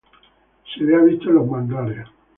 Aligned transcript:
Se 0.73 0.83
le 0.83 0.95
ha 0.95 0.99
visto 1.03 1.29
en 1.29 1.35
los 1.35 1.47
manglares. 1.47 2.07